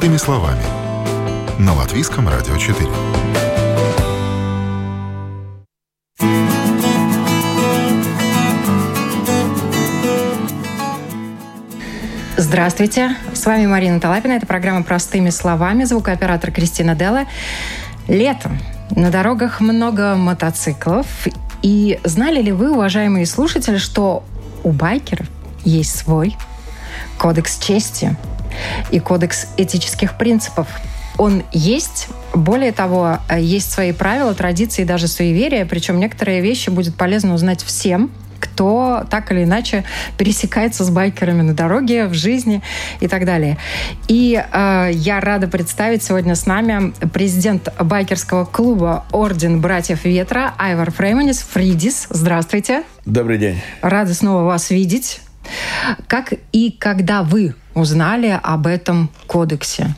[0.00, 0.62] Простыми словами.
[1.58, 2.88] На Латвийском радио 4.
[12.38, 14.32] Здравствуйте, с вами Марина Талапина.
[14.32, 15.84] Это программа «Простыми словами».
[15.84, 17.26] Звукооператор Кристина Делла.
[18.08, 18.58] Летом
[18.96, 21.06] на дорогах много мотоциклов.
[21.60, 24.24] И знали ли вы, уважаемые слушатели, что
[24.64, 25.26] у байкеров
[25.62, 26.38] есть свой
[27.18, 28.16] кодекс чести
[28.90, 30.68] и кодекс этических принципов?
[31.18, 32.08] Он есть.
[32.34, 35.66] Более того, есть свои правила, традиции и даже суеверия.
[35.66, 38.10] Причем некоторые вещи будет полезно узнать всем,
[38.40, 39.84] кто так или иначе
[40.16, 42.62] пересекается с байкерами на дороге, в жизни
[43.00, 43.58] и так далее.
[44.08, 50.90] И э, я рада представить сегодня с нами президент байкерского клуба Орден Братьев Ветра Айвар
[50.90, 52.06] Фрейманис Фридис.
[52.10, 52.82] Здравствуйте.
[53.04, 53.60] Добрый день.
[53.82, 55.20] Рада снова вас видеть.
[56.06, 59.94] Как и когда вы узнали об этом кодексе?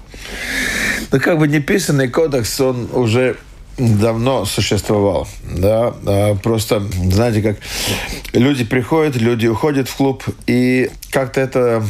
[1.11, 3.36] Ну, как бы неписанный кодекс, он уже
[3.78, 5.27] давно существовал.
[5.44, 5.94] Да?
[6.06, 7.56] А просто, знаете, как
[8.33, 11.84] люди приходят, люди уходят в клуб, и как-то это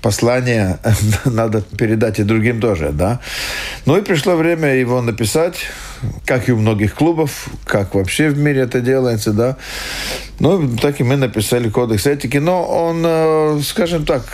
[0.00, 0.78] послание
[1.24, 3.20] надо передать и другим тоже, да.
[3.86, 5.56] Ну и пришло время его написать,
[6.24, 9.56] как и у многих клубов, как вообще в мире это делается, да.
[10.40, 14.24] Ну, так и мы написали кодекс этики, но он, э, скажем так,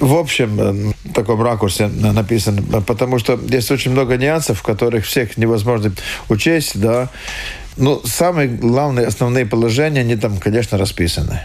[0.00, 5.36] в общем, э, в таком ракурсе написан, потому что есть очень много нюансов, которых всех
[5.36, 5.92] невозможно
[6.28, 7.10] учесть, да.
[7.76, 11.44] Но самые главные, основные положения, они там, конечно, расписаны.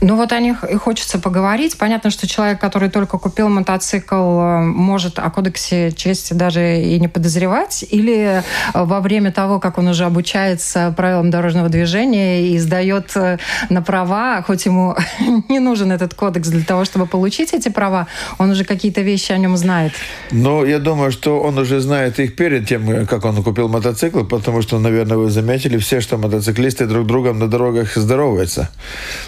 [0.00, 1.76] Ну вот о них и хочется поговорить.
[1.78, 7.08] Понятно, что человек, который только купил мотоцикл, э, может о кодексе чести даже и не
[7.08, 7.84] подозревать.
[7.88, 8.42] Или э,
[8.74, 14.42] во время того, как он уже обучается правилам дорожного движения и сдает э, на права,
[14.42, 14.96] хоть ему
[15.48, 18.06] не нужен этот кодекс для того, чтобы получить эти права,
[18.38, 19.92] он уже какие-то вещи о нем знает.
[20.30, 24.62] Ну, я думаю, что он уже знает их перед тем, как он купил мотоцикл, потому
[24.62, 28.70] что, наверное, вы заметили все, что мотоциклисты друг другом на дорогах здороваются.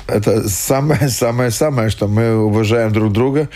[0.07, 3.49] Это самое-самое-самое, что мы уважаем друг друга.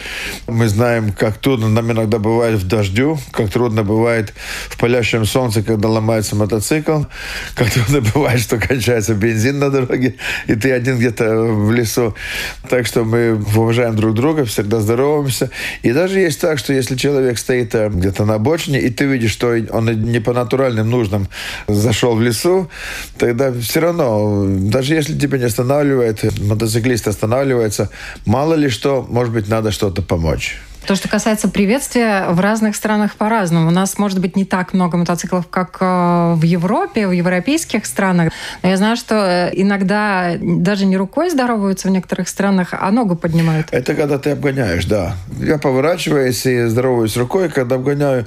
[0.46, 4.32] Мы знаем, как трудно нам иногда бывает в дождю, как трудно бывает
[4.68, 7.02] в палящем солнце, когда ломается мотоцикл,
[7.54, 12.14] как трудно бывает, что кончается бензин на дороге, и ты один где-то в лесу.
[12.68, 15.50] Так что мы уважаем друг друга, всегда здороваемся.
[15.82, 19.32] И даже есть так, что если человек стоит э, где-то на обочине, и ты видишь,
[19.32, 21.28] что он не по натуральным нуждам
[21.68, 22.70] зашел в лесу,
[23.18, 27.90] тогда все равно, даже если тебя не останавливает мотоцикл, мотоциклист останавливается,
[28.26, 30.60] мало ли что, может быть, надо что-то помочь.
[30.86, 33.68] То, что касается приветствия, в разных странах по-разному.
[33.68, 38.32] У нас, может быть, не так много мотоциклов, как э, в Европе, в европейских странах.
[38.62, 43.16] Но я знаю, что э, иногда даже не рукой здороваются в некоторых странах, а ногу
[43.16, 43.66] поднимают.
[43.72, 45.16] Это когда ты обгоняешь, да.
[45.40, 48.26] Я поворачиваюсь и здороваюсь рукой, когда обгоняю.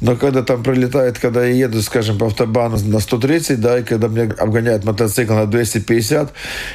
[0.00, 4.08] Но когда там пролетает, когда я еду, скажем, по автобану на 130, да, и когда
[4.08, 6.32] мне обгоняет мотоцикл на 250,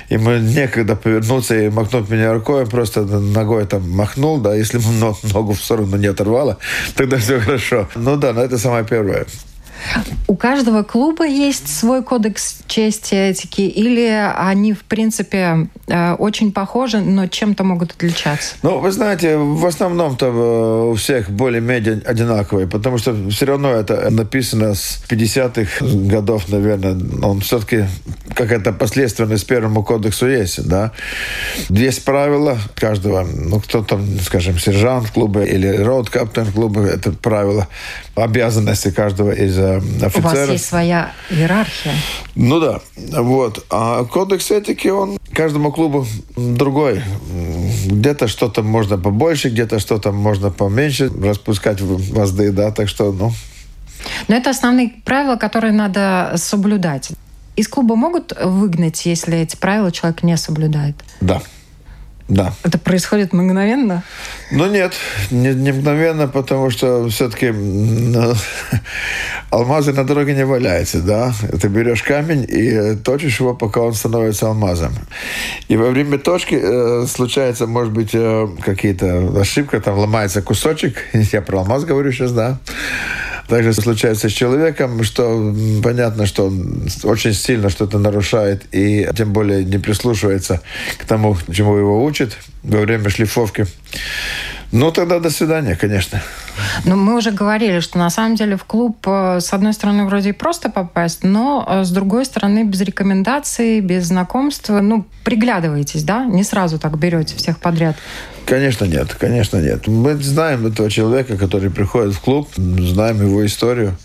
[0.10, 4.78] и мне некогда повернуться и махнуть меня рукой, просто ногой там махнул, да, если
[5.24, 6.58] ногу в сторону не оторвала,
[6.96, 7.88] тогда все хорошо.
[7.96, 9.26] Ну да, но это самое первое.
[10.28, 17.00] У каждого клуба есть свой кодекс чести, этики, или они, в принципе, э, очень похожи,
[17.00, 18.56] но чем-то могут отличаться?
[18.64, 24.10] Ну, вы знаете, в основном-то э, у всех более-менее одинаковые, потому что все равно это
[24.10, 26.98] написано с 50-х годов, наверное.
[27.24, 27.86] Он все-таки
[28.34, 30.92] какая-то последственность первому кодексу есть, да.
[31.70, 37.68] Есть правила каждого, ну, кто там, скажем, сержант клуба или роуд-каптен клуба, это правило
[38.16, 40.16] обязанности каждого из э, офицеров.
[40.16, 41.94] У вас есть своя иерархия.
[42.36, 43.66] Ну да, вот.
[43.70, 46.06] А кодекс этики, он каждому клубу
[46.36, 47.02] другой.
[47.86, 53.32] Где-то что-то можно побольше, где-то что-то можно поменьше распускать возды, да, так что, ну...
[54.28, 57.12] Но это основные правила, которые надо соблюдать.
[57.56, 60.96] Из клуба могут выгнать, если эти правила человек не соблюдает?
[61.22, 61.42] Да.
[62.28, 62.54] Да.
[62.64, 64.04] Это происходит мгновенно?
[64.52, 64.94] Ну нет,
[65.30, 68.34] не, не мгновенно, потому что все-таки ну,
[69.50, 71.34] алмазы на дороге не валяются, да.
[71.62, 74.94] Ты берешь камень и точишь его, пока он становится алмазом.
[75.68, 80.98] И во время точки э, случается, может быть, э, какие-то ошибка, там ломается кусочек.
[81.14, 82.60] Я про алмаз говорю сейчас, да
[83.48, 85.54] также случается с человеком, что
[85.84, 90.62] понятно, что он очень сильно что-то нарушает и тем более не прислушивается
[90.98, 93.68] к тому, чему его учат во время шлифовки.
[94.78, 96.22] Ну, тогда до свидания, конечно.
[96.84, 100.30] Но мы уже говорили, что на самом деле в клуб, э, с одной стороны, вроде
[100.30, 106.26] и просто попасть, но э, с другой стороны, без рекомендаций, без знакомства, ну, приглядываетесь, да?
[106.26, 107.96] Не сразу так берете всех подряд.
[108.46, 109.88] Конечно нет, конечно нет.
[109.88, 113.98] Мы знаем этого человека, который приходит в клуб, знаем его историю,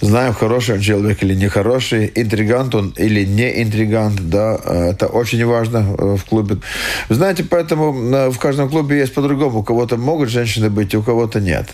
[0.00, 5.78] знаем, хороший он человек или нехороший, интригант он или не интригант, да, это очень важно
[5.78, 6.56] э, в клубе.
[7.08, 9.60] знаете, поэтому э, в каждом клубе есть по-другому.
[9.60, 11.68] У кого-то могут женщины быть, у кого-то нет.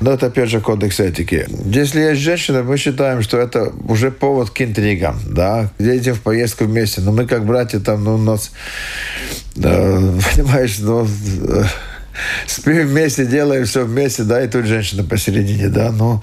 [0.00, 1.46] Но это, опять же, кодекс этики.
[1.64, 6.64] Если есть женщина, мы считаем, что это уже повод к интригам, да, едем в поездку
[6.64, 8.52] вместе, но мы как братья там, ну, у нас,
[9.62, 11.06] э, понимаешь, ну,
[12.46, 16.22] спим вместе, делаем все вместе, да, и тут женщина посередине, да, ну,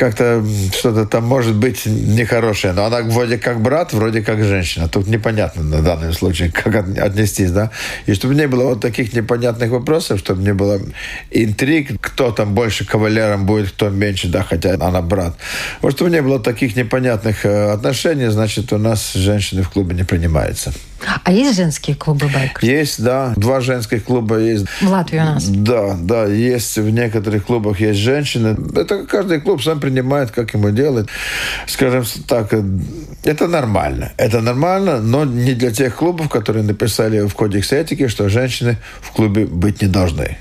[0.00, 0.42] как-то
[0.72, 4.88] что-то там может быть нехорошее, но она вроде как брат, вроде как женщина.
[4.88, 7.70] Тут непонятно на данном случае, как отнестись, да.
[8.06, 10.80] И чтобы не было вот таких непонятных вопросов, чтобы не было
[11.30, 15.36] интриг, кто там больше кавалером будет, кто меньше, да, хотя она брат.
[15.82, 20.04] Вот чтобы не было таких непонятных э, отношений, значит, у нас женщины в клубе не
[20.04, 20.72] принимаются.
[21.24, 22.62] А есть женские клубы байк?
[22.62, 23.32] Есть, да.
[23.36, 24.66] Два женских клуба есть.
[24.80, 25.48] В Латвии у нас?
[25.48, 26.26] Да, да.
[26.26, 28.56] Есть в некоторых клубах есть женщины.
[28.76, 31.08] Это каждый клуб сам принимает, как ему делать.
[31.66, 32.54] Скажем так,
[33.24, 34.12] это нормально.
[34.16, 39.10] Это нормально, но не для тех клубов, которые написали в кодексе этики, что женщины в
[39.10, 40.38] клубе быть не должны.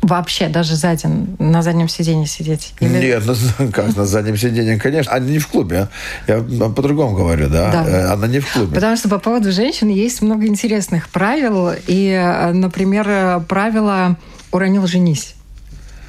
[0.00, 1.08] Вообще, даже сзади,
[1.38, 2.72] на заднем сиденье сидеть?
[2.80, 2.98] Или...
[2.98, 3.34] Нет, ну
[3.72, 5.12] как на заднем сиденье, конечно.
[5.12, 5.88] Она не в клубе.
[6.28, 7.72] Я по-другому говорю, да.
[7.72, 7.88] да.
[7.88, 8.74] Э, она не в клубе.
[8.74, 11.72] Потому что по поводу женщин есть много интересных правил.
[11.88, 14.16] И, э, например, правило
[14.52, 15.34] «уронил, женись».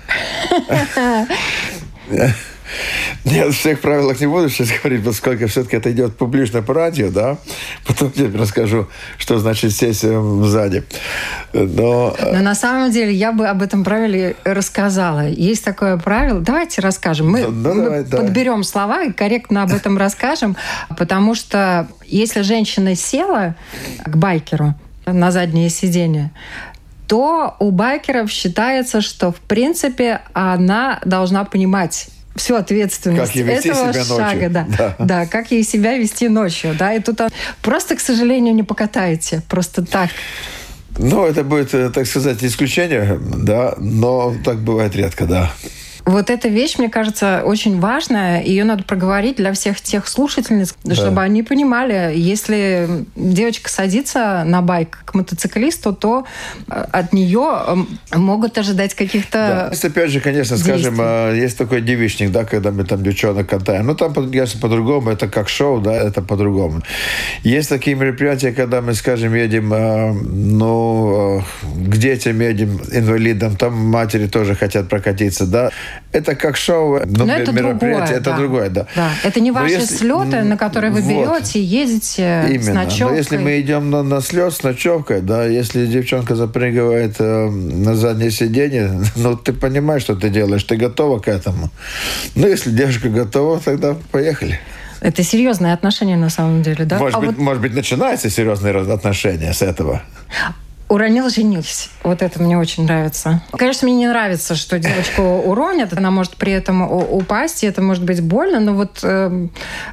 [3.26, 7.38] О всех правилах не буду сейчас говорить, поскольку все-таки это идет публично по радио, да.
[7.86, 8.88] Потом я расскажу,
[9.18, 10.84] что значит сесть сзади.
[11.54, 12.16] Но...
[12.18, 15.28] Э, Но на самом деле я бы об этом правиле рассказала.
[15.28, 16.40] Есть такое правило.
[16.40, 17.30] Давайте расскажем.
[17.30, 18.64] Мы, ну, мы давай, подберем давай.
[18.64, 20.56] слова и корректно об этом расскажем,
[20.98, 23.56] потому что если женщина села
[24.06, 24.76] к байкеру
[25.06, 26.32] на заднее сиденье,
[27.08, 33.70] то у байкеров считается, что в принципе она должна понимать всю ответственность как ей вести
[33.70, 34.50] этого себя шага, ночью.
[34.50, 34.96] Да, да.
[35.00, 37.20] да, как ей себя вести ночью, да, и тут
[37.62, 40.10] просто, к сожалению, не покатаете, просто так.
[40.98, 45.52] Ну, это будет, э, так сказать, исключение, да, но так бывает редко, да.
[46.10, 48.42] Вот эта вещь, мне кажется, очень важная.
[48.42, 50.96] Ее надо проговорить для всех тех слушательниц, да.
[50.96, 56.26] чтобы они понимали, если девочка садится на байк к мотоциклисту, то
[56.68, 59.68] э, от нее могут ожидать каких-то да.
[59.70, 60.74] Есть, опять же, конечно, действий.
[60.74, 63.86] скажем, а, есть такой девичник, да, когда мы там девчонок катаем.
[63.86, 66.82] Ну, там, конечно, по-другому, это как шоу, да, это по-другому.
[67.44, 74.26] Есть такие мероприятия, когда мы, скажем, едем, а, ну, к детям едем, инвалидам, там матери
[74.26, 75.70] тоже хотят прокатиться, да
[76.12, 78.38] это как шоу, ну, Но это мероприятие, другое, это да.
[78.38, 78.88] другое, да.
[78.96, 79.12] да.
[79.24, 82.64] Это не ваши если, слеты, на которые вы вот, берете, едете именно.
[82.64, 83.12] с ночевкой.
[83.12, 87.96] Но если мы идем на, на слет с ночевкой, да, если девчонка запрыгивает э, на
[87.96, 91.70] заднее сиденье, ну, ты понимаешь, что ты делаешь, ты готова к этому.
[92.36, 94.60] Ну, если девушка готова, тогда поехали.
[95.02, 96.98] Это серьезные отношения на самом деле, да?
[96.98, 97.38] Может, а быть, вот...
[97.38, 100.02] может быть, начинаются серьезные отношения с этого.
[100.90, 101.90] Уронил, женился.
[102.04, 103.44] Вот это мне очень нравится.
[103.52, 105.94] Конечно, мне не нравится, что девочку уронят.
[105.94, 108.60] Она может при этом упасть, и это может быть больно.
[108.60, 109.48] Но вот э,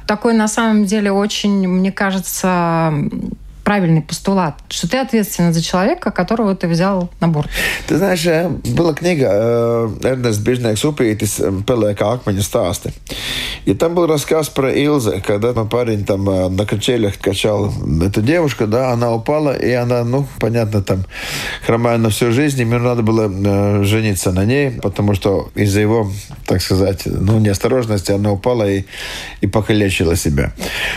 [0.07, 2.91] такой на самом деле очень, мне кажется,
[3.67, 7.49] правильный постулат, что ты ответственен за человека, которого ты взял на борт.
[7.85, 11.35] Ты знаешь, э, была книга э, Эрнест Бижнēks Upītis
[11.67, 12.93] «Pelē kā akmeņu stāsti».
[13.65, 18.67] И там был рассказ про Илзе, когда парень там э, на качелях качал эту девушку,
[18.67, 21.03] да, она упала, и она, ну, понятно, там,
[21.65, 26.09] хромая на всю жизнь, ему надо было жениться на ней, потому что из-за его,
[26.45, 28.85] так сказать, ну, неосторожности она упала и,
[29.41, 30.53] и покалечила себя.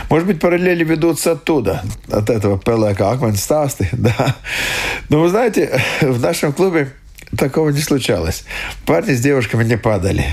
[0.09, 3.89] Может быть, параллели ведутся оттуда, от этого pelē kā akmens stāsti.
[3.93, 4.37] Да.
[5.09, 6.93] Но вы знаете, в нашем клубе
[7.37, 8.45] такого не случалось.
[8.87, 10.25] Парни с девушками не падали.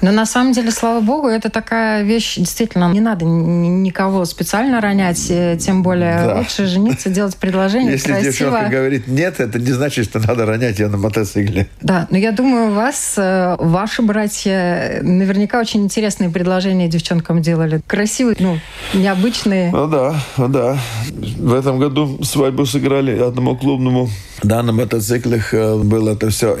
[0.00, 5.26] Но на самом деле, слава богу, это такая вещь, действительно, не надо никого специально ронять,
[5.30, 6.38] э, тем более да.
[6.38, 8.50] лучше жениться, делать предложение Если красиво.
[8.50, 11.68] девушка говорит нет, это не значит, что надо ронять ее на мотоцикле.
[11.82, 17.82] Да, но я думаю, у вас, э, ваши братья, наверняка очень интересные предложения девчонкам делали.
[17.86, 18.58] Красивые, ну,
[18.94, 19.70] необычные.
[19.70, 20.78] Ну да, ну да.
[21.10, 24.08] В этом году свадьбу сыграли одному клубному.
[24.42, 25.76] Да, на мотоциклах э,
[26.20, 26.58] это все.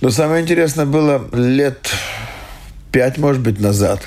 [0.00, 1.90] Но самое интересное было лет
[2.90, 4.00] пять, может быть, назад.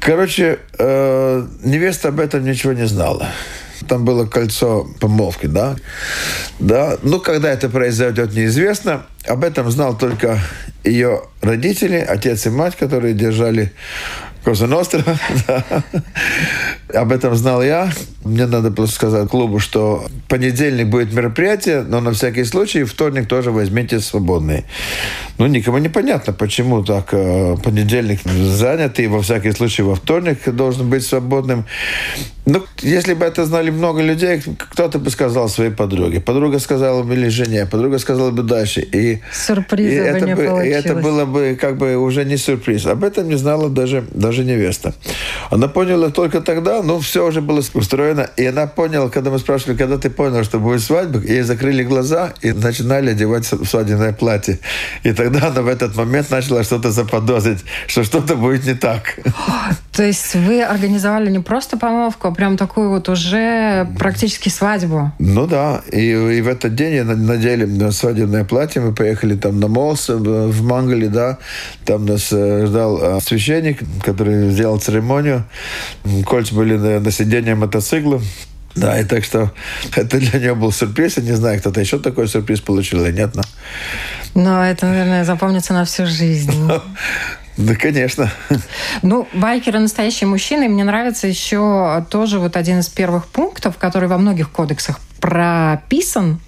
[0.00, 3.28] Короче, э, невеста об этом ничего не знала.
[3.88, 5.76] Там было кольцо помолвки, да?
[6.58, 6.96] Да.
[7.02, 9.06] Ну, когда это произойдет, неизвестно.
[9.26, 10.40] Об этом знал только
[10.82, 13.72] ее родители, отец и мать, которые держали
[14.44, 15.04] Коза Ностра,
[15.46, 15.84] да.
[16.92, 17.90] Об этом знал я.
[18.24, 23.50] Мне надо просто сказать клубу, что понедельник будет мероприятие, но на всякий случай вторник тоже
[23.50, 24.64] возьмите свободный.
[25.38, 30.48] Ну, никому не понятно, почему так э, понедельник занят, и во всякий случай во вторник
[30.48, 31.64] должен быть свободным.
[32.44, 36.20] Ну, если бы это знали много людей, кто-то бы сказал своей подруге.
[36.20, 38.80] Подруга сказала бы или жене, подруга сказала бы дальше.
[38.80, 42.36] И, Сюрприза и бы это не бы, и это было бы как бы уже не
[42.36, 42.86] сюрприз.
[42.86, 44.94] Об этом не знала даже, даже невеста.
[45.50, 48.28] Она поняла только тогда, ну, все уже было устроено.
[48.36, 52.34] И она поняла, когда мы спрашивали, когда ты понял, что будет свадьба, ей закрыли глаза
[52.42, 54.58] и начинали одевать свадебное платье.
[55.02, 59.18] И тогда она в этот момент начала что-то заподозрить, что что-то будет не так.
[59.92, 65.12] То есть вы организовали не просто помолвку, а прям такую вот уже практически свадьбу.
[65.18, 69.36] Ну да, и, и в этот день я на- надели на свадебное платье, мы поехали
[69.36, 71.21] там на Молс э, в Мангале, да,
[71.84, 75.44] там нас э, ждал э, священник, который сделал церемонию,
[76.26, 78.20] кольца были на, на сиденье мотоцикла,
[78.74, 79.52] да, и так что
[79.96, 81.18] это для нее был сюрприз.
[81.18, 83.42] Я не знаю, кто-то еще такой сюрприз получил или нет, но...
[84.34, 86.52] Но это, наверное, запомнится на всю жизнь.
[87.58, 88.32] Да, конечно.
[89.02, 90.64] Ну, байкеры настоящие мужчины.
[90.64, 96.40] И Мне нравится еще тоже вот один из первых пунктов, который во многих кодексах прописан.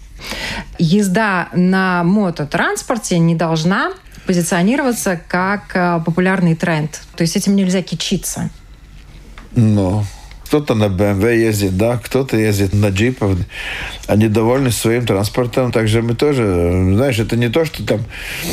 [0.78, 3.92] Езда на мототранспорте не должна
[4.26, 7.00] позиционироваться как э, популярный тренд.
[7.16, 8.50] То есть этим нельзя кичиться.
[9.54, 10.04] Ну,
[10.54, 13.36] кто-то на BMW ездит, да, кто-то ездит на джипах.
[14.06, 15.72] Они довольны своим транспортом.
[15.72, 16.44] Также мы тоже,
[16.94, 18.04] знаешь, это не то, что там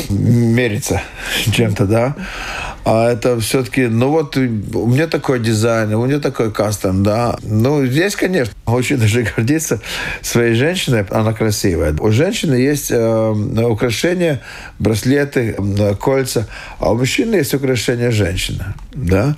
[0.08, 1.00] мерится
[1.54, 2.16] чем-то, да,
[2.84, 7.36] а это все-таки, ну вот, у меня такой дизайн, у меня такой кастом, да.
[7.42, 9.80] Ну, здесь, конечно, очень даже гордиться
[10.20, 11.94] своей женщиной, она красивая.
[12.00, 13.30] У женщины есть э,
[13.64, 14.40] украшения,
[14.80, 15.56] браслеты,
[16.00, 16.48] кольца,
[16.80, 19.36] а у мужчины есть украшения женщины, да.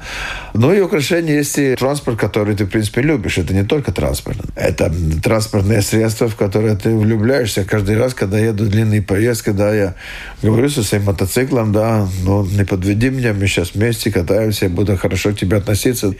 [0.55, 3.39] Ну и украшения есть и транспорт, который ты, в принципе, любишь.
[3.39, 4.39] Это не только транспорт.
[4.55, 4.93] Это
[5.23, 9.95] транспортные средства, в которые ты влюбляешься каждый раз, когда еду длинные поездки, когда я
[10.43, 14.97] говорю со своим мотоциклом, да, ну, не подведи меня, мы сейчас вместе катаемся, я буду
[14.97, 16.15] хорошо к тебе относиться.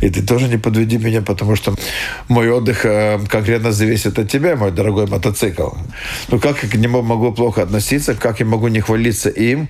[0.00, 1.74] И ты тоже не подведи меня, потому что
[2.28, 5.70] мой отдых э, конкретно зависит от тебя, мой дорогой мотоцикл.
[6.28, 9.68] Ну, как я к нему могу плохо относиться, как я могу не хвалиться им,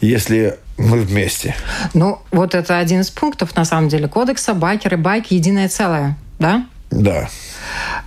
[0.00, 1.54] если мы вместе?
[1.92, 4.54] Ну, вот это один из пунктов, на самом деле, кодекса.
[4.54, 6.66] Байкер и байк– единое целое, да?
[6.90, 7.28] Да.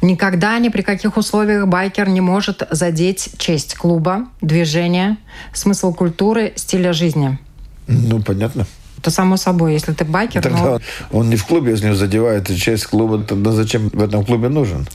[0.01, 5.17] Никогда ни при каких условиях байкер не может задеть честь клуба, движения,
[5.53, 7.39] смысл культуры, стиля жизни.
[7.87, 8.65] Ну, понятно.
[8.97, 10.79] Это само собой, если ты байкер, Тогда ну,
[11.11, 14.87] он не в клубе, если он задевает честь клуба, тогда зачем в этом клубе нужен?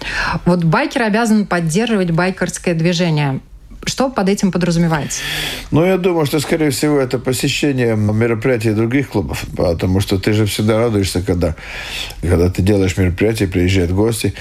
[0.45, 3.41] вот байкер обязан поддерживать байкерское движение.
[3.85, 5.21] Что под этим подразумевается?
[5.73, 10.47] Ну, я думаю, что, скорее всего, это посещение мероприятий других клубов, потому что ты же
[10.47, 11.57] всегда радуешься, когда,
[12.21, 14.35] когда ты делаешь мероприятие, приезжают гости,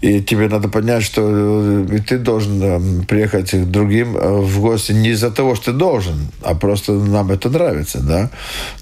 [0.00, 4.92] и тебе надо понять, что э, ты должен э, приехать к другим э, в гости
[4.92, 8.30] не из-за того, что ты должен, а просто нам это нравится, да.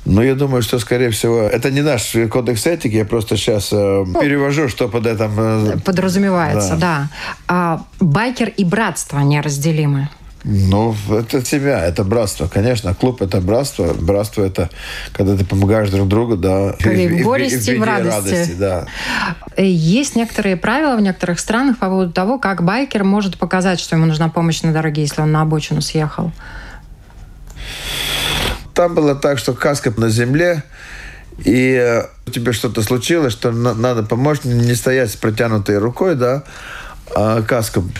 [0.06, 4.68] Но я думаю, что, скорее всего, это не наш кодекс этики, я просто сейчас перевожу,
[4.68, 5.80] что под этим...
[5.80, 6.76] Подразумевается, Да.
[6.76, 7.10] да.
[7.48, 10.05] А байкер и братство неразделимы.
[10.44, 12.46] Ну, это семья, это братство.
[12.46, 13.92] Конечно, клуб это братство.
[13.94, 14.70] Братство это
[15.12, 16.70] когда ты помогаешь друг другу, да.
[16.78, 16.88] И в
[17.18, 18.52] И горести, и в беде, радости.
[18.52, 18.86] да.
[19.56, 24.06] Есть некоторые правила в некоторых странах по поводу того, как байкер может показать, что ему
[24.06, 26.30] нужна помощь на дороге, если он на обочину съехал.
[28.74, 30.62] Там было так, что каска на земле,
[31.44, 36.44] и э, тебе что-то случилось, что на- надо помочь, не стоять с протянутой рукой, да,
[37.14, 37.42] а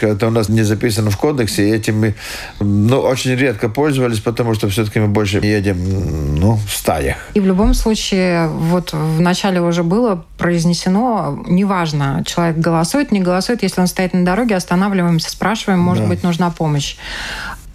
[0.00, 2.14] это у нас не записано в кодексе, и этим мы
[2.60, 7.16] ну, очень редко пользовались, потому что все-таки мы больше едем ну, в стаях.
[7.34, 13.62] И в любом случае, вот в начале уже было произнесено, неважно, человек голосует, не голосует,
[13.62, 16.08] если он стоит на дороге, останавливаемся, спрашиваем, может Да.
[16.10, 16.96] быть, нужна помощь.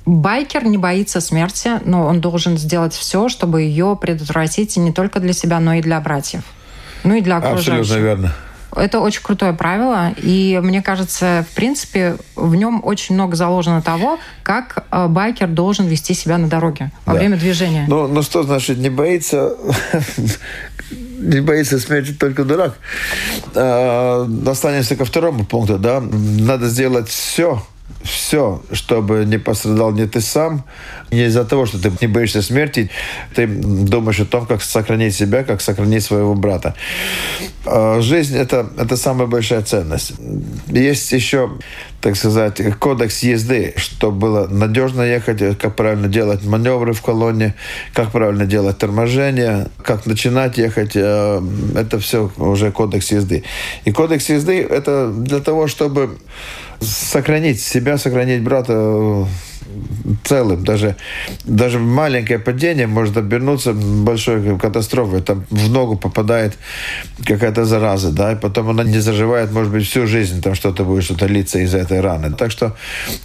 [0.06, 5.20] Байкер не боится смерти, но он должен сделать все, чтобы ее предотвратить и не только
[5.20, 6.42] для себя, но и для братьев.
[7.04, 7.82] Ну и для окружающих.
[7.82, 8.36] Абсолютно верно.
[8.76, 14.18] Это очень крутое правило, и мне кажется, в принципе, в нем очень много заложено того,
[14.44, 17.20] как э, байкер должен вести себя на дороге во Да.
[17.20, 17.86] время движения.
[17.88, 19.56] Ну, ну что значит не боится?
[21.22, 22.80] Не боится смерти только дурак.
[23.54, 26.02] А, Останемся ко второму пункту, да.
[26.02, 27.62] Надо сделать все,
[28.04, 30.64] все, чтобы не пострадал не ты сам,
[31.12, 32.90] не из-за того, что ты не боишься смерти,
[33.36, 36.76] ты думаешь о том, как сохранить себя, как сохранить своего брата.
[37.66, 40.14] А жизнь это, это самая большая ценность.
[40.68, 41.52] Есть еще,
[42.02, 47.54] так сказать, кодекс езды, чтобы было надежно ехать, как правильно делать маневры в колонне,
[47.94, 50.94] как правильно делать торможение, как начинать ехать.
[50.96, 51.42] Э,
[51.76, 53.44] это все уже кодекс езды.
[53.86, 56.18] И кодекс езды это для того, чтобы
[56.82, 59.28] сохранить себя, сохранить брата
[60.24, 60.64] целым.
[60.64, 60.96] Даже,
[61.46, 65.22] даже маленькое падение может обернуться большой катастрофой.
[65.22, 66.58] Там в ногу попадает
[67.26, 71.04] какая-то зараза, да, и потом она не заживает, может быть, всю жизнь там что-то будет,
[71.04, 72.32] что-то литься из этой раны.
[72.32, 72.76] Так что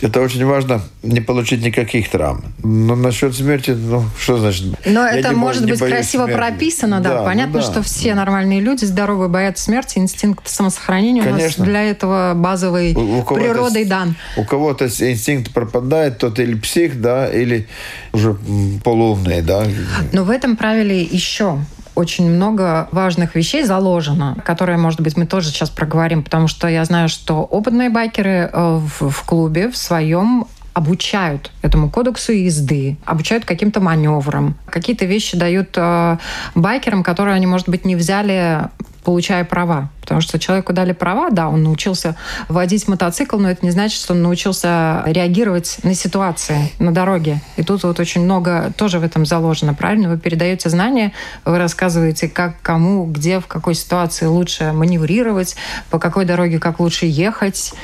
[0.01, 2.45] это очень важно не получить никаких травм.
[2.63, 4.67] Но насчет смерти, ну, что значит?
[4.85, 6.39] Но Я это не может не быть красиво смерти.
[6.39, 7.19] прописано, да.
[7.19, 7.73] да Понятно, ну, да.
[7.73, 11.65] что все нормальные люди здоровые боятся смерти, инстинкт самосохранения Конечно.
[11.65, 14.15] у нас для этого базовый у, у природой дан.
[14.37, 17.67] У кого-то инстинкт пропадает, тот или псих, да, или
[18.13, 18.37] уже
[18.85, 19.65] полуумный, да.
[20.13, 21.59] Но в этом правиле еще
[21.95, 26.85] очень много важных вещей заложено, которые, может быть, мы тоже сейчас проговорим, потому что я
[26.85, 33.47] знаю, что опытные байкеры э, в, в клубе в своем обучают этому кодексу езды, обучают
[33.47, 36.19] каким-то маневрам, какие-то вещи дают э,
[36.55, 38.69] байкерам, которые они, может быть, не взяли
[39.03, 39.89] получая права.
[40.07, 42.15] Потому что человеку дали права, да, он научился
[42.49, 47.41] водить мотоцикл, но это не значит, что он научился реагировать на ситуации на дороге.
[47.57, 50.09] И тут вот очень много тоже в этом заложено, правильно?
[50.09, 51.13] Вы передаете знания,
[51.45, 55.57] вы рассказываете, как, кому, где, в какой ситуации лучше маневрировать,
[55.91, 57.75] по какой дороге как лучше ехать.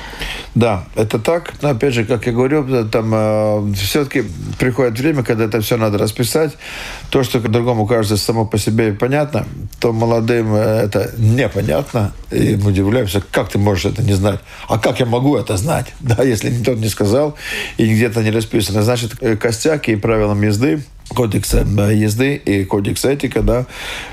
[0.55, 1.55] Да, это так.
[1.61, 4.23] Но опять же, как я говорю, там э, все-таки
[4.61, 6.57] приходит время, когда это все надо расписать.
[7.11, 9.45] То, что другому кажется само по себе понятно,
[9.81, 14.41] то молодым э, это непонятно, и мы удивляемся, как ты можешь это не знать?
[14.69, 15.87] А как я могу это знать?
[16.01, 17.37] Да, если никто не сказал
[17.79, 18.83] и где-то не расписано.
[18.83, 23.67] Значит, э, костяк и правилам езды кодекса езды и кодекс этика, да,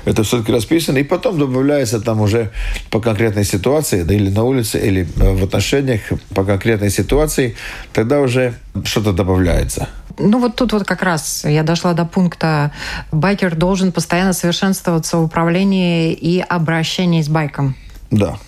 [0.04, 2.50] это все-таки расписано, и потом добавляется там уже
[2.90, 6.00] по конкретной ситуации, да, или на улице, или э, в отношениях
[6.34, 7.56] по конкретной ситуации,
[7.92, 8.54] тогда уже
[8.84, 9.88] что-то добавляется.
[10.18, 12.72] Ну вот тут вот как раз я дошла до пункта
[13.10, 17.74] байкер должен постоянно совершенствоваться в управлении и обращении с байком.
[18.10, 18.38] Да.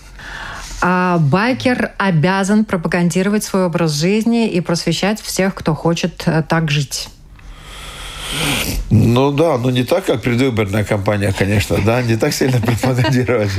[0.81, 7.07] А байкер обязан пропагандировать свой образ жизни и просвещать всех, кто хочет э, так жить.
[8.89, 13.49] Ну да, ну не так, как предвыборная кампания, конечно, да, не так сильно пропагандировать.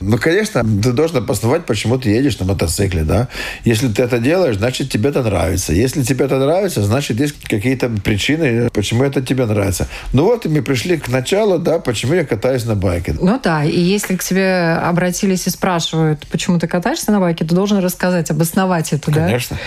[0.00, 3.28] Ну, конечно, ты должен обосновать, почему ты едешь на мотоцикле, да.
[3.64, 5.72] Если ты это делаешь, значит, тебе это нравится.
[5.72, 9.88] Если тебе это нравится, значит, есть какие-то причины, почему это тебе нравится.
[10.12, 13.14] Ну вот, и мы пришли к началу, да, почему я катаюсь на байке.
[13.20, 17.54] Ну да, и если к тебе обратились и спрашивают, почему ты катаешься на байке, ты
[17.54, 19.26] должен рассказать, обосновать это, да?
[19.26, 19.58] Конечно.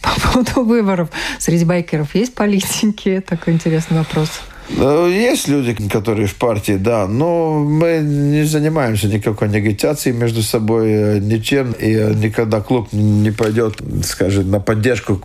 [0.00, 1.08] По поводу выборов.
[1.38, 3.22] Среди байкеров есть политики?
[3.26, 4.28] Такой интересный вопрос.
[4.68, 10.90] Ну, есть люди, которые в партии, да, но мы не занимаемся никакой негатацией между собой,
[10.90, 15.20] э, ничем, и э, никогда клуб не пойдет, скажем, на поддержку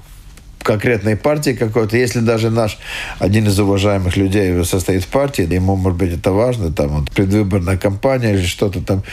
[0.68, 2.78] конкретной партии какой-то, если даже наш
[3.20, 7.78] один из уважаемых людей состоит в партии, ему, может быть, это важно, там вот, предвыборная
[7.78, 9.04] кампания или что-то там.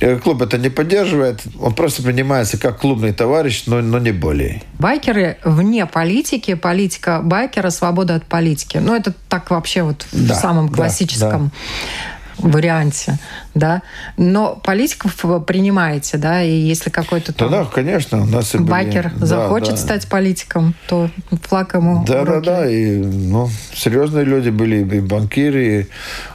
[0.00, 4.62] Э, клуб это не поддерживает, он просто принимается как клубный товарищ, но, но не более.
[4.80, 8.78] Байкеры вне политики, политика байкера, свобода от политики.
[8.78, 11.30] Ну, это так вообще вот да, в самом классическом.
[11.30, 13.18] Да, да варианте,
[13.54, 13.82] да.
[14.16, 15.14] Но политиков
[15.46, 17.50] принимаете, да, и если какой-то там...
[17.50, 18.22] Да, да, конечно.
[18.22, 19.12] У нас и были...
[19.20, 19.82] захочет да, да.
[19.82, 21.10] стать политиком, то
[21.42, 22.70] флаг ему Да, да, да.
[22.70, 25.86] И, ну, серьезные люди были, и банкиры, и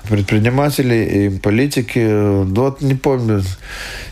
[0.10, 2.00] предприниматели, и политики.
[2.00, 3.44] Ну, вот не помню,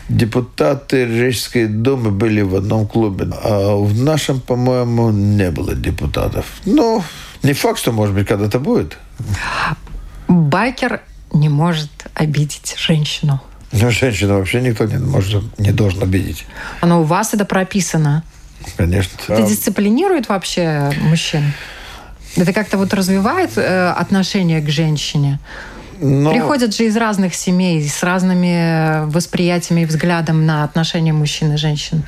[0.08, 6.46] депутаты Рижской думы были в одном клубе, а в нашем, по-моему, не было депутатов.
[6.64, 7.02] Ну,
[7.42, 8.98] не факт, что, может быть, когда-то будет.
[10.28, 11.00] Байкер
[11.32, 13.40] не может обидеть женщину.
[13.72, 16.44] Ну, женщину вообще никто не, может, не должен обидеть.
[16.82, 18.22] Но у вас это прописано.
[18.76, 19.10] Конечно.
[19.28, 21.52] Это дисциплинирует вообще мужчин?
[22.36, 25.38] Это как-то вот развивает э, отношение к женщине?
[26.00, 26.32] Но...
[26.32, 32.02] Приходят же из разных семей, с разными восприятиями и взглядом на отношения мужчин и женщин.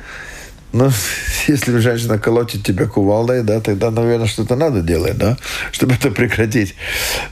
[0.75, 0.91] Ну,
[1.47, 5.39] если женщина колотит тебя кувалдой, да, тогда, наверное, что-то надо делать, да,
[5.73, 6.75] чтобы это прекратить.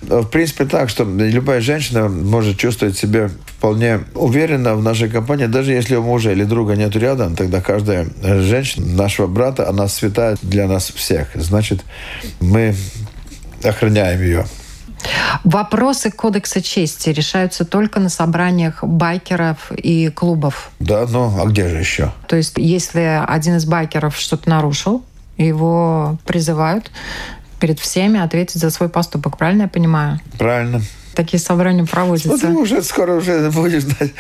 [0.02, 5.46] Но, в принципе, так, что любая женщина может чувствовать себя вполне уверенно в нашей компании,
[5.46, 10.37] даже если у мужа или друга нет рядом, тогда каждая женщина, нашего брата, она святая
[10.42, 11.28] для нас всех.
[11.35, 11.81] Значит,
[12.40, 12.76] мы
[13.64, 14.46] охраняем ее.
[15.44, 20.70] Вопросы кодекса чести решаются только на собраниях байкеров и клубов.
[20.78, 22.12] Да, ну а где же еще?
[22.28, 25.04] То есть, если один из байкеров что-то нарушил,
[25.36, 26.90] его призывают
[27.58, 29.38] перед всеми ответить за свой поступок.
[29.38, 30.20] Правильно я понимаю?
[30.38, 30.82] Правильно.
[31.14, 32.29] Такие собрания проводятся?
[32.29, 34.12] Ну, ты уже скоро уже будешь знать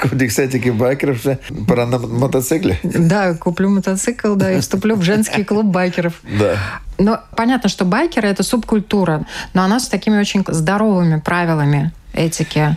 [0.00, 1.22] кодекс этики байкеров
[1.66, 2.78] про мотоцикле.
[2.82, 6.14] Да, куплю мотоцикл, да, и вступлю в женский клуб байкеров.
[6.38, 6.56] Да.
[6.98, 12.76] Но понятно, что байкеры– это субкультура, но она с такими очень здоровыми правилами этики.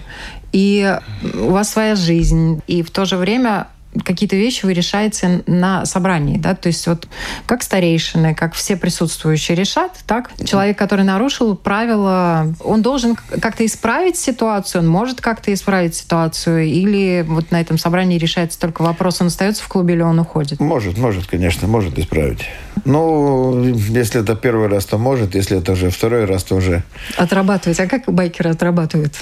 [0.51, 0.97] И
[1.33, 3.67] у вас своя жизнь, и в то же время
[4.03, 7.07] какие-то вещи вы решаете на собрании, да, то есть вот
[7.45, 14.17] как старейшины, как все присутствующие решат, так, человек, который нарушил правила, он должен как-то исправить
[14.17, 19.27] ситуацию, он может как-то исправить ситуацию, или вот на этом собрании решается только вопрос, он
[19.27, 20.59] остается в клубе или он уходит?
[20.59, 22.45] Может, может, конечно, может исправить.
[22.83, 26.83] Ну, если это первый раз, то может, если это уже второй раз, то уже...
[27.17, 27.79] Отрабатывать.
[27.79, 29.15] А как байкеры отрабатывают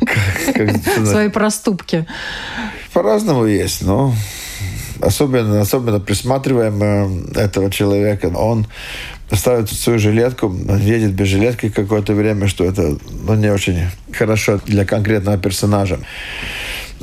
[1.04, 2.06] свои проступки?
[2.92, 4.14] По-разному есть, но
[5.00, 8.26] особенно, особенно присматриваем э, этого человека.
[8.26, 8.66] Он
[9.32, 14.84] ставит свою жилетку, едет без жилетки какое-то время, что это ну, не очень хорошо для
[14.84, 15.98] конкретного персонажа.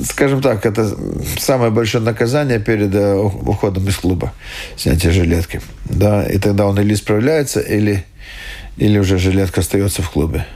[0.02, 0.96] Скажем так, это
[1.38, 4.32] самое большое наказание перед э, уходом из клуба,
[4.76, 5.60] снятие жилетки.
[5.84, 8.04] Да, и тогда он или справляется, или,
[8.76, 10.46] или уже жилетка остается в клубе.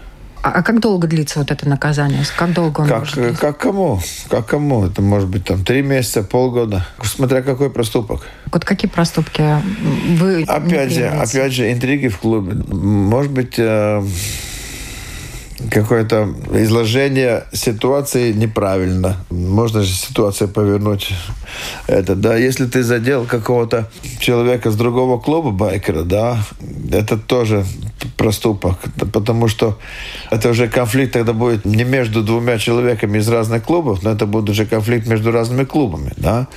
[0.44, 2.22] А, а как долго длится вот это наказание?
[2.36, 3.40] Как долго он как, может длиться?
[3.40, 3.98] как кому?
[4.28, 4.84] Как кому?
[4.84, 8.26] Это может быть там три месяца, полгода, смотря какой проступок.
[8.52, 9.42] Вот какие проступки
[10.18, 12.62] вы Опять же, опять же, интриги в клубе.
[12.68, 14.04] Может быть, э,
[15.70, 19.16] какое-то изложение ситуации неправильно.
[19.30, 21.12] Можно же ситуацию повернуть.
[21.86, 26.38] Это, да, если ты задел какого-то человека с другого клуба байкера, да,
[26.92, 27.64] это тоже
[28.16, 28.78] проступок,
[29.12, 29.78] потому что
[30.30, 34.50] это уже конфликт тогда будет не между двумя человеками из разных клубов, но это будет
[34.50, 36.48] уже конфликт между разными клубами, да.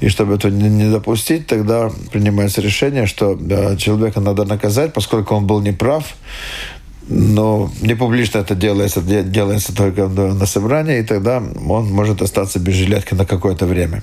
[0.00, 3.36] И чтобы это не допустить, тогда принимается решение, что
[3.76, 6.14] человека надо наказать, поскольку он был неправ,
[7.08, 12.74] но не публично это делается, делается только на собрании, и тогда он может остаться без
[12.74, 14.02] жилетки на какое-то время.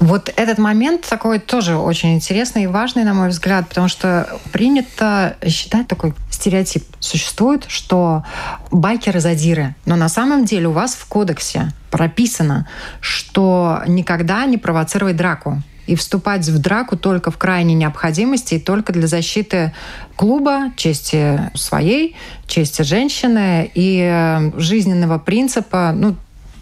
[0.00, 5.36] Вот этот момент такой тоже очень интересный и важный, на мой взгляд, потому что принято
[5.44, 6.84] считать такой стереотип.
[7.00, 8.22] Существует, что
[8.70, 9.74] байкеры-задиры.
[9.86, 12.68] Но на самом деле у вас в кодексе прописано,
[13.00, 18.92] что никогда не провоцировать драку и вступать в драку только в крайней необходимости и только
[18.92, 19.72] для защиты
[20.16, 22.14] клуба, чести своей,
[22.46, 26.14] чести женщины и э, жизненного принципа, ну,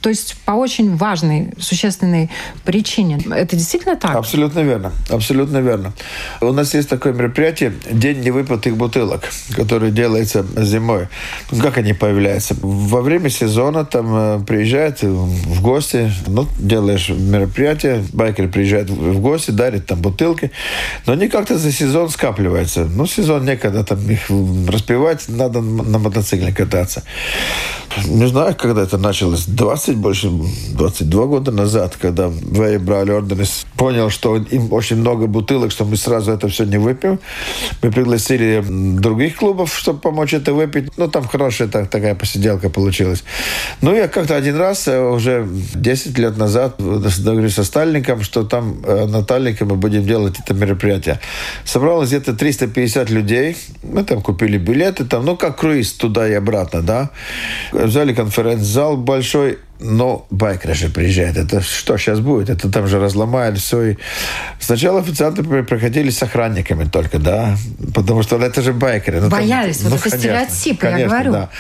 [0.07, 2.31] то есть по очень важной, существенной
[2.65, 3.19] причине.
[3.29, 4.15] Это действительно так?
[4.15, 4.93] Абсолютно верно.
[5.11, 5.95] Абсолютно верно.
[6.41, 9.25] У нас есть такое мероприятие «День невыпитых бутылок»,
[9.57, 11.09] которое делается зимой.
[11.51, 12.55] Ну, как они появляются?
[12.63, 19.51] Во время сезона там э, приезжают в гости, ну, делаешь мероприятие, байкеры приезжают в гости,
[19.51, 20.53] дарят там бутылки,
[21.07, 22.85] но они как-то за сезон скапливаются.
[22.85, 24.31] Ну, сезон некогда там их
[24.69, 27.03] распивать, надо на мотоцикле кататься.
[28.05, 29.47] Не знаю, когда это началось.
[29.47, 35.71] 20, больше 22 года назад, когда Вэй брали Орденес, понял, что им очень много бутылок,
[35.71, 37.19] что мы сразу это все не выпьем.
[37.83, 40.91] Мы пригласили других клубов, чтобы помочь это выпить.
[40.97, 43.25] Ну, там хорошая так, такая посиделка получилась.
[43.81, 48.81] Ну, я как-то один раз, э, уже 10 лет назад, договорились со Стальником, что там
[48.85, 51.21] э, на Тальнике мы будем делать это мероприятие.
[51.65, 53.57] Собралось где-то 350 людей.
[53.83, 57.11] Мы там купили билеты, там, ну, как круиз туда и обратно, да
[57.73, 61.37] взяли конференц-зал большой, но байкеры же приезжают.
[61.37, 62.51] Это что сейчас будет?
[62.51, 63.83] Это там же разломают все.
[63.83, 63.97] И...
[64.59, 67.57] Сначала официанты проходили с охранниками только, да,
[67.95, 69.21] потому что это же байкеры.
[69.21, 71.33] Ну, Боялись, там, вот ну, это конечно, стереотипы, конечно, я говорю.
[71.33, 71.51] Да.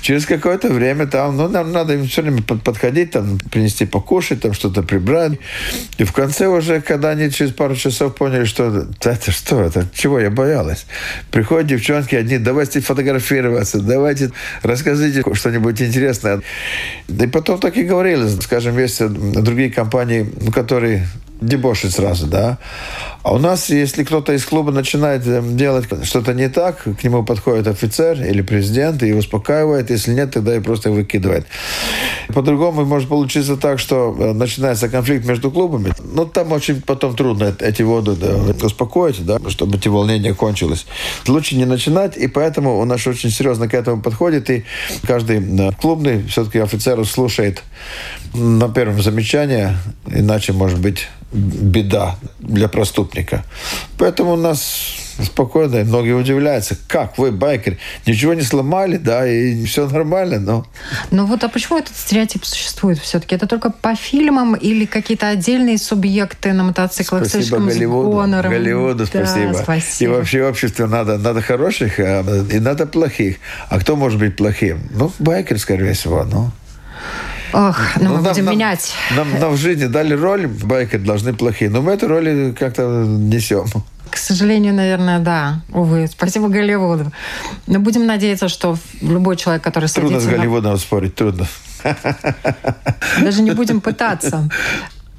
[0.00, 4.54] Через какое-то время там, ну, нам надо им все время подходить, там, принести покушать, там,
[4.54, 5.38] что-то прибрать.
[5.98, 10.18] И в конце уже, когда они через пару часов поняли, что это что, это чего
[10.20, 10.86] я боялась.
[11.30, 14.30] Приходят девчонки одни, давайте фотографироваться, давайте
[14.62, 16.40] рассказывайте что-нибудь интересное.
[17.08, 18.28] И потом так и говорили.
[18.40, 21.08] Скажем, есть другие компании, которые
[21.40, 22.58] дебошит сразу, да.
[23.22, 27.24] А у нас, если кто-то из клуба начинает эм, делать что-то не так, к нему
[27.24, 29.88] подходит офицер или президент и успокаивает.
[29.88, 31.46] Если нет, тогда и просто выкидывает.
[32.34, 35.92] По-другому может получиться так, что э, начинается конфликт между клубами.
[36.02, 40.84] Но там очень потом трудно эти воды да, успокоить, да, чтобы эти волнения кончились.
[41.26, 44.64] Лучше не начинать, и поэтому у нас очень серьезно к этому подходит, и
[45.06, 47.62] каждый клубный все-таки офицер слушает
[48.34, 53.44] на первом замечании, иначе может быть беда для проступника.
[53.98, 55.76] Поэтому у нас спокойно.
[55.76, 60.66] И многие удивляются, как вы, байкер, ничего не сломали, да, и все нормально, но...
[61.10, 63.34] Ну вот, а почему этот стереотип существует все-таки?
[63.34, 68.50] Это только по фильмам или какие-то отдельные субъекты на мотоциклах спасибо слишком Голливуду, с гонором?
[68.50, 69.52] Голливуду Да, спасибо.
[69.54, 70.12] спасибо.
[70.12, 73.36] И вообще обществу надо, надо хороших а, и надо плохих.
[73.68, 74.80] А кто может быть плохим?
[74.90, 76.50] Ну, байкер, скорее всего, ну.
[77.54, 78.92] Ох, ну, мы нам- будем нам- менять.
[79.16, 81.70] Нам, нам в жизни дали роль, байкер должны плохие.
[81.70, 83.66] Но мы эту роль как-то несем.
[84.10, 85.60] К сожалению, наверное, да.
[85.72, 87.12] Увы, спасибо Голливуду.
[87.68, 91.46] Но будем надеяться, что любой человек, который Трудно с садится на Голливудом спорить, трудно.
[93.22, 94.48] Даже не будем пытаться.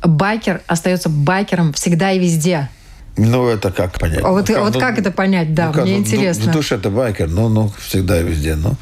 [0.03, 2.69] Байкер остается байкером всегда и везде.
[3.17, 4.23] Ну, это как понять?
[4.23, 5.53] А вот, Ну, вот ну, как это понять?
[5.53, 6.51] Да, ну, как, мне ну, интересно.
[6.51, 8.55] В душе это байкер, ну, ну, всегда и везде.
[8.55, 8.75] Ну,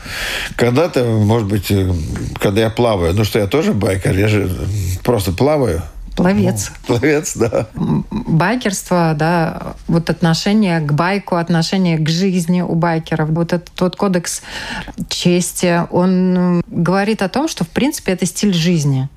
[0.55, 1.91] когда-то, может быть, э,
[2.39, 4.49] когда я плаваю, ну что, я тоже байкер, я же
[5.03, 5.83] просто плаваю.
[6.15, 6.71] Пловец.
[6.85, 7.67] Пловец, да.
[7.73, 14.41] Байкерство, да, вот отношение к байку, отношение к жизни у байкеров, вот этот вот кодекс
[15.09, 19.09] чести, он говорит о том, что, в принципе, это стиль жизни.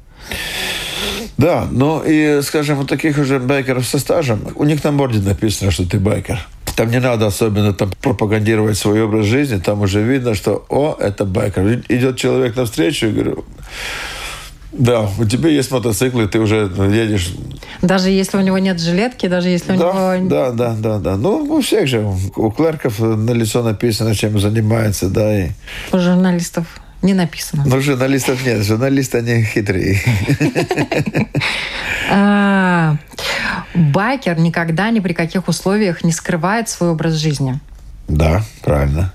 [1.39, 5.71] Да, ну и, скажем, вот таких уже байкеров со стажем, у них на морде написано,
[5.71, 6.47] что ты байкер.
[6.77, 11.25] Там не надо особенно там пропагандировать свой образ жизни, там уже видно, что, о, это
[11.25, 11.83] байкер.
[11.89, 13.45] Идет человек навстречу и говорю,
[14.73, 17.33] да, у тебя есть мотоцикл, и ты уже едешь.
[17.81, 20.29] Даже если у него нет жилетки, даже если у Да, него...
[20.29, 21.17] да, да, да, да.
[21.17, 25.49] Ну, у всех же, у клерков на лицо написано, чем занимается, да, и...
[25.93, 26.67] У журналистов
[27.03, 27.65] не написано.
[27.67, 30.01] Но журналистов нет, журналисты, они хитрые.
[32.09, 32.99] А,
[33.75, 37.59] Байкер никогда ни при каких условиях не скрывает свой образ жизни.
[38.07, 39.13] Да, правильно.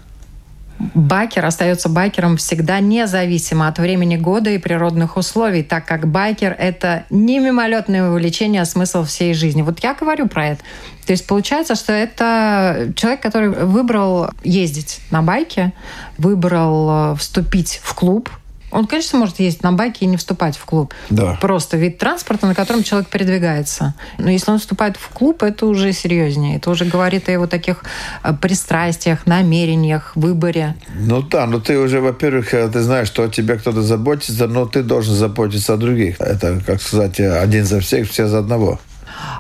[0.94, 7.06] Байкер остается байкером всегда независимо от времени года и природных условий, так как байкер— это
[7.10, 9.62] не мимолетное увлечение, а смысл всей жизни.
[9.62, 10.64] Вот я говорю про это.
[11.06, 15.74] То есть получается, что это человек, который выбрал ездить на байке,
[16.18, 18.30] выбрал э, вступить в клуб,
[18.72, 20.94] он, конечно, может ездить на байке и не вступать в клуб.
[21.10, 21.38] Да.
[21.42, 23.94] Просто вид транспорта, на котором человек передвигается.
[24.18, 26.58] Но если он вступает в клуб, это уже серьезнее.
[26.58, 27.84] Это уже говорит о его таких
[28.24, 30.76] э, пристрастиях, намерениях, выборе.
[30.96, 34.66] Ну да, но ты уже, во-первых, э, ты знаешь, что о тебе кто-то заботится, но
[34.66, 36.20] ты должен заботиться о других.
[36.20, 38.80] Это, как сказать, э, один за всех, все за одного.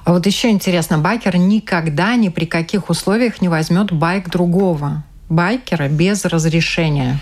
[0.03, 5.87] А вот еще интересно, байкер никогда ни при каких условиях не возьмет байк другого байкера
[5.87, 7.19] без разрешения.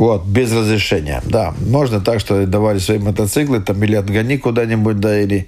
[0.00, 1.52] Вот, без разрешения, да.
[1.60, 5.46] Можно так, что давали свои мотоциклы, там, или отгони куда-нибудь, да, или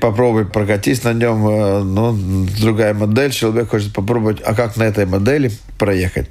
[0.00, 2.16] попробуй прокатись на нем, э, ну,
[2.60, 6.28] другая модель, человек хочет попробовать, а как на этой модели проехать?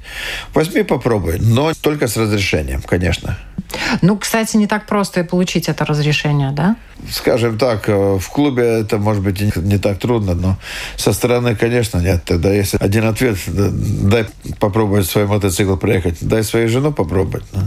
[0.52, 3.38] Возьми, попробуй, но только с разрешением, конечно.
[4.02, 6.74] Ну, кстати, не так просто и получить это разрешение, да?
[7.10, 10.56] Скажем так, э, в клубе это может быть не так трудно, но
[10.96, 12.24] со стороны, конечно, нет.
[12.24, 14.26] Тогда если один ответ, да, дай
[14.58, 17.44] попробовать свой мотоцикл проехать, дай свою жену попробовать.
[17.52, 17.60] ну.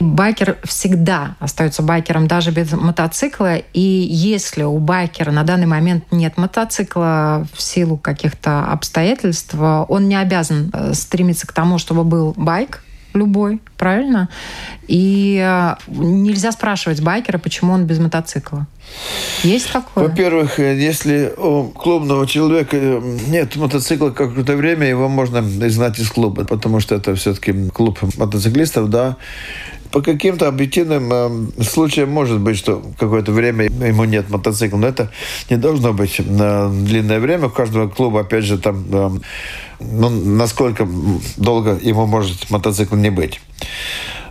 [0.00, 3.56] Байкер всегда остается байкером даже без мотоцикла.
[3.56, 10.16] И если у байкера на данный момент нет мотоцикла в силу каких-то обстоятельств, он не
[10.16, 12.82] обязан э, стремиться к тому, чтобы был байк
[13.14, 14.28] любой, правильно?
[14.86, 18.66] И э, нельзя спрашивать байкера, почему он без мотоцикла.
[19.42, 20.08] Есть такое?
[20.08, 26.10] Во-первых, э, если у клубного человека э, нет мотоцикла какое-то время, его можно изгнать из
[26.10, 29.16] клуба, потому что это все-таки клуб мотоциклистов, да.
[29.94, 35.12] По каким-то объективным э, случаям может быть, что какое-то время ему нет мотоцикла, но это
[35.48, 37.46] не должно быть на длинное время.
[37.46, 39.10] У каждого клуба, опять же, там, э,
[39.78, 40.88] ну, насколько
[41.36, 43.40] долго ему может мотоцикл не быть.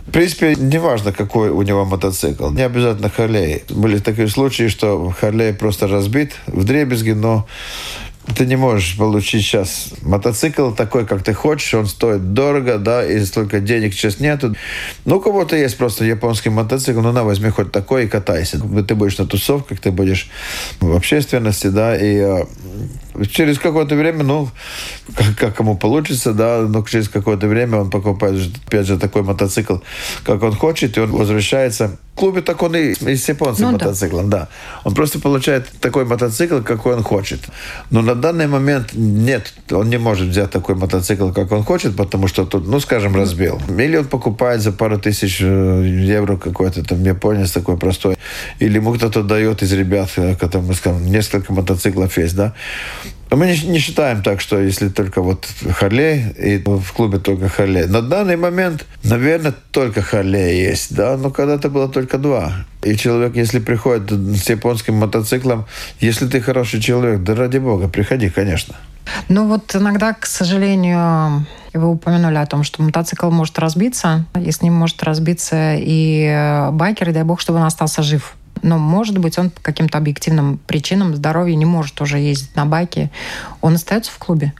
[0.06, 2.50] В принципе, не важно, какой у него мотоцикл.
[2.50, 3.62] Не обязательно Харлей.
[3.70, 7.46] Были такие случаи, что Харлей просто разбит в дребезги, но
[8.36, 13.22] ты не можешь получить сейчас мотоцикл такой, как ты хочешь, он стоит дорого, да, и
[13.24, 14.56] столько денег сейчас нету.
[15.04, 18.58] Ну, у кого-то есть просто японский мотоцикл, ну, на, возьми хоть такой и катайся.
[18.58, 20.30] Ты будешь на тусовках, ты будешь
[20.80, 22.44] в общественности, да, и э,
[23.30, 24.48] через какое-то время, ну,
[25.14, 29.76] как, как ему получится, да, но через какое-то время он покупает, опять же, такой мотоцикл,
[30.24, 31.96] как он хочет, и он возвращается.
[32.14, 33.86] В клубе так он и, и с японцем Ну да.
[33.86, 34.48] мотоциклом, да.
[34.84, 37.40] Он просто получает такой мотоцикл, какой он хочет.
[37.90, 42.28] Но на данный момент нет, он не может взять такой мотоцикл, как он хочет, потому
[42.28, 43.60] что тут, ну, скажем, разбил.
[43.68, 48.16] Или он покупает за пару тысяч э, евро какой-то там японец такой простой.
[48.60, 52.54] Или ему кто-то дает из ребят, э, которым, скажем, несколько мотоциклов есть, да.
[53.30, 57.48] Но мы не, не считаем так, что если только вот Харлей, и в клубе только
[57.48, 57.86] Харлей.
[57.86, 62.52] На данный момент, наверное, только Харлей есть, да, но когда-то было только два.
[62.82, 65.66] И человек, если приходит с японским мотоциклом,
[66.00, 68.76] если ты хороший человек, да ради бога, приходи, конечно.
[69.28, 74.62] Ну вот иногда, к сожалению, вы упомянули о том, что мотоцикл может разбиться, и с
[74.62, 78.34] ним может разбиться и байкер, и дай бог, чтобы он остался жив.
[78.64, 83.10] Но, может быть, он по каким-то объективным причинам здоровья не может уже ездить на байке.
[83.60, 84.54] Он остается в клубе?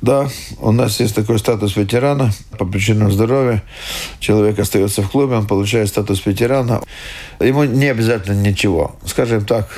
[0.00, 0.28] Да,
[0.60, 3.64] у нас есть такой статус ветерана по причинам здоровья.
[4.20, 6.80] Человек остается в клубе, он получает статус ветерана.
[7.40, 8.94] Ему не обязательно ничего.
[9.04, 9.68] Скажем так,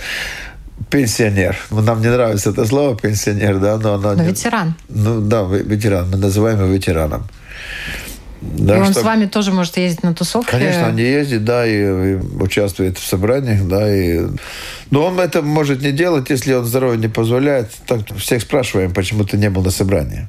[0.90, 1.58] пенсионер.
[1.70, 4.14] Нам не нравится это слово пенсионер, да, но оно...
[4.14, 4.74] Но ветеран.
[4.88, 6.08] Ну да, ветеран.
[6.10, 7.28] Мы называем его ветераном.
[8.40, 9.00] Да, и он что...
[9.00, 10.50] с вами тоже может ездить на тусовки?
[10.50, 14.20] Конечно, он ездит, да, и, и участвует в собраниях, да, и...
[14.90, 17.70] Но он это может не делать, если он здоровье не позволяет.
[17.86, 20.26] Так всех спрашиваем, почему ты не был на собрании.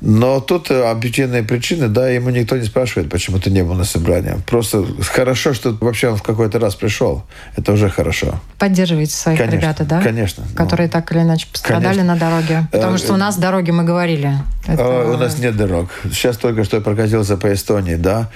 [0.00, 3.84] Но тут э, объективные причины, да, ему никто не спрашивает, почему ты не был на
[3.84, 4.34] собрании.
[4.46, 7.24] Просто хорошо, что вообще он в какой-то раз пришел.
[7.56, 8.40] Это уже хорошо.
[8.58, 10.00] Поддерживаете своих конечно, ребят, да?
[10.00, 10.44] Конечно.
[10.56, 12.14] Которые ну, так или иначе пострадали конечно.
[12.14, 12.68] на дороге.
[12.72, 14.32] Потому что у нас дороги, мы говорили.
[14.66, 14.82] Это...
[14.82, 15.90] А, у нас нет дорог.
[16.04, 18.30] Сейчас только что я прокатился по Эстонии, да.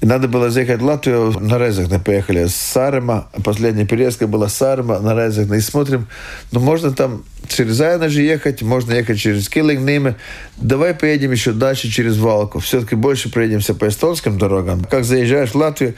[0.00, 1.38] И надо было заехать в Латвию.
[1.38, 3.28] На Резекне поехали с Сарема.
[3.44, 5.58] Последняя переездка была с Сарема на Резекне.
[5.58, 6.06] И смотрим,
[6.50, 10.16] ну можно там через Айна же ехать, можно ехать через Киллингниме.
[10.56, 12.60] Давай поедем еще дальше через Валку.
[12.60, 14.84] Все-таки больше проедемся по эстонским дорогам.
[14.84, 15.94] Как заезжаешь в Латвию,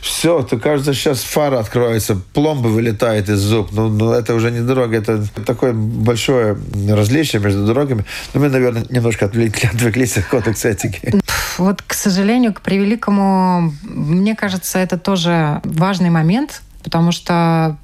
[0.00, 3.70] все, то кажется, сейчас фара откроется, пломба вылетает из зуб.
[3.72, 6.58] Ну, ну это уже не дорога, это такое большое
[6.90, 8.04] различие между дорогами.
[8.34, 11.20] Но мы, наверное, немножко отвлекли, отвлеклись от кодекса этики.
[11.58, 17.76] Вот, к сожалению, к превеликому, мне кажется, это тоже важный момент, потому что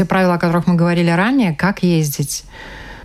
[0.00, 2.44] те правила, о которых мы говорили ранее, как ездить.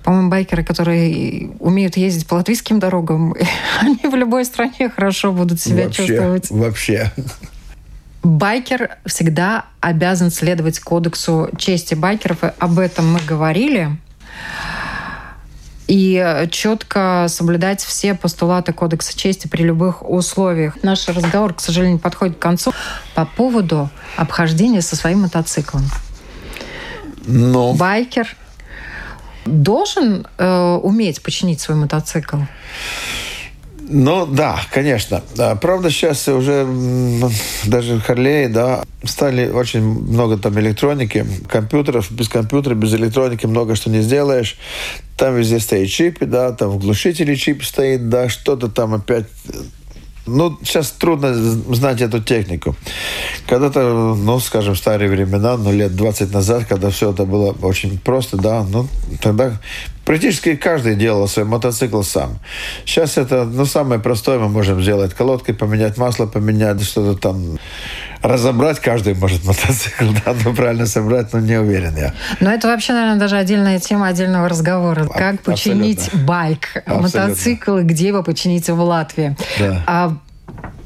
[0.03, 3.35] По-моему, байкеры, которые умеют ездить по латвийским дорогам,
[3.81, 6.49] они в любой стране хорошо будут себя вообще, чувствовать.
[6.51, 7.11] Вообще.
[8.23, 12.37] Байкер всегда обязан следовать кодексу чести байкеров.
[12.59, 13.97] Об этом мы говорили.
[15.87, 20.81] И четко соблюдать все постулаты Кодекса чести при любых условиях.
[20.81, 22.73] Наш разговор, к сожалению, подходит к концу
[23.13, 25.83] по поводу обхождения со своим мотоциклом.
[27.25, 27.73] Но...
[27.73, 28.35] Байкер
[29.45, 32.37] должен э, уметь починить свой мотоцикл.
[33.87, 35.21] Ну да, конечно.
[35.61, 36.67] Правда, сейчас уже
[37.65, 43.91] даже Харлей, да, стали очень много там электроники, компьютеров, без компьютера, без электроники много что
[43.91, 44.57] не сделаешь.
[45.17, 49.27] Там везде стоит чипы, да, там в глушителе чип стоит, да, что-то там опять
[50.25, 52.75] ну, сейчас трудно знать эту технику.
[53.47, 57.99] Когда-то, ну, скажем, в старые времена, ну, лет 20 назад, когда все это было очень
[57.99, 58.87] просто, да, ну,
[59.21, 59.59] тогда
[60.03, 62.39] практически каждый делал свой мотоцикл сам.
[62.85, 65.13] Сейчас это, ну, самое простое мы можем сделать.
[65.13, 67.59] Колодкой поменять масло, поменять что-то там.
[68.27, 72.13] Разобрать каждый может мотоцикл, да, но правильно собрать, но не уверен я.
[72.39, 75.07] Но это вообще, наверное, даже отдельная тема отдельного разговора.
[75.09, 76.27] А, как починить абсолютно.
[76.27, 77.21] байк, абсолютно.
[77.21, 79.35] мотоцикл, где его починить в Латвии.
[79.59, 79.83] Да.
[79.85, 80.17] А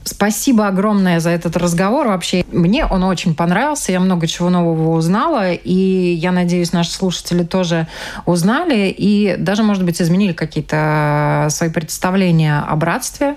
[0.09, 2.07] Спасибо огромное за этот разговор.
[2.07, 3.91] Вообще, мне он очень понравился.
[3.91, 5.51] Я много чего нового узнала.
[5.51, 7.87] И я надеюсь, наши слушатели тоже
[8.25, 8.87] узнали.
[8.97, 13.35] И даже, может быть, изменили какие-то свои представления о братстве,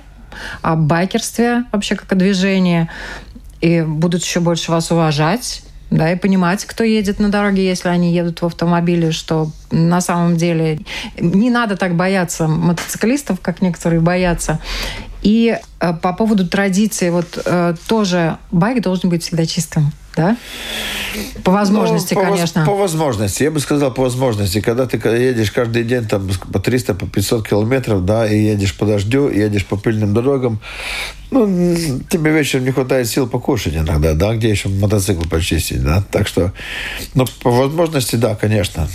[0.62, 2.88] о байкерстве вообще как о движении.
[3.62, 8.14] И будут еще больше вас уважать да, и понимать, кто едет на дороге, если они
[8.14, 10.80] едут в автомобиле, что на самом деле
[11.18, 14.58] не надо так бояться мотоциклистов, как некоторые боятся.
[15.22, 20.36] И э, по поводу традиции, вот э, тоже байк должен быть всегда чистым, да?
[21.44, 22.64] По возможности, ну, по конечно.
[22.66, 23.44] по возможности.
[23.44, 24.60] Я бы сказал, по возможности.
[24.60, 28.84] Когда ты едешь каждый день там по 300, по 500 километров, да, и едешь по
[28.84, 30.60] дождю, едешь по пыльным дорогам,
[31.30, 31.46] ну,
[32.08, 36.02] тебе вечером не хватает сил покушать иногда, да, где еще мотоцикл почистить, да.
[36.10, 36.52] Так что,
[37.14, 38.88] ну, по возможности, да, конечно.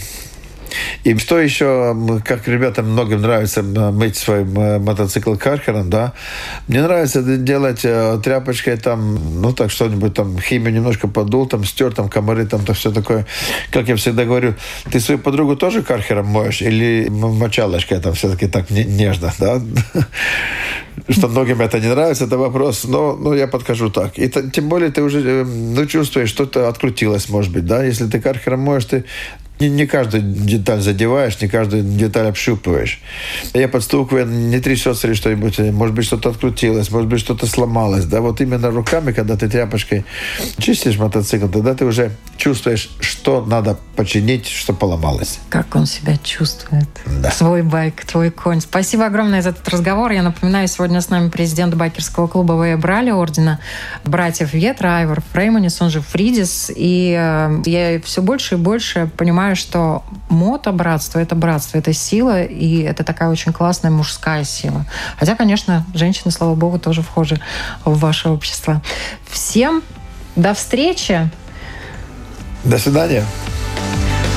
[1.04, 6.14] И что еще, как ребятам многим нравится мыть свой мотоцикл каркером, да,
[6.68, 11.94] мне нравится делать э, тряпочкой там, ну так что-нибудь там, химию немножко подул, там стер,
[11.94, 13.26] там комары, там то все такое.
[13.72, 14.56] Как я всегда говорю,
[14.92, 19.62] ты свою подругу тоже каркером моешь или мочалочкой там все-таки так нежно, да?
[21.10, 24.18] Что многим это не нравится, это вопрос, но, но я подкажу так.
[24.18, 28.20] И тем более ты уже э, ну, чувствуешь, что-то открутилось, может быть, да, если ты
[28.20, 29.06] каркером моешь, ты
[29.60, 33.02] не, не каждую деталь задеваешь, не каждую деталь общупываешь.
[33.54, 38.06] Я подстукиваю, не трясется ли что-нибудь, может быть, что-то открутилось, может быть, что-то сломалось.
[38.06, 40.06] Да, вот именно руками, когда ты тряпочкой
[40.58, 45.40] чистишь мотоцикл, тогда ты уже чувствуешь, что надо починить, что поломалось.
[45.50, 46.88] Как он себя чувствует.
[47.06, 47.32] Да.
[47.32, 48.62] Свой байк, твой конь.
[48.62, 50.12] Спасибо огромное за этот разговор.
[50.12, 52.78] Я напоминаю, сегодня с нами президент байкерского клуба В.
[52.78, 53.60] Брали, ордена
[54.04, 56.72] братьев Ветра, Айвор Фрейманис, он же Фридис.
[56.76, 62.44] И э, я все больше и больше понимаю, понимаю, что мото-братство– это братство, это сила,
[62.44, 64.86] и это такая очень классная мужская сила.
[65.18, 67.40] Хотя, конечно, женщины, слава богу, тоже вхожи
[67.86, 68.82] в ваше общество.
[69.30, 69.84] Всем
[70.36, 71.30] до встречи.
[72.66, 73.24] До свидания.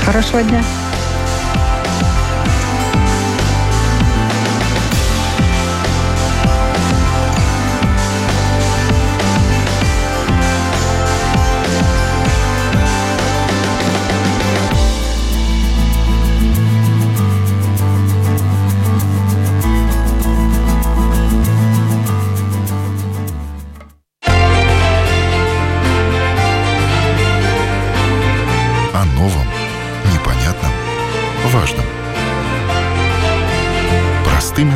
[0.04, 0.62] Хорошего дня.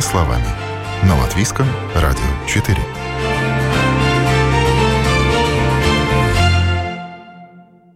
[0.05, 0.47] Словами.
[1.03, 3.04] На Латвийском радио 4.